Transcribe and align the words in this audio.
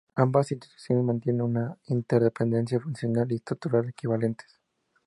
Ambas 0.15 0.51
Instituciones 0.51 1.05
mantienen 1.05 1.43
una 1.43 1.77
interdependencia 1.85 2.79
funcional 2.79 3.31
y 3.31 3.35
estructural 3.35 3.87
equivalentes. 3.89 4.59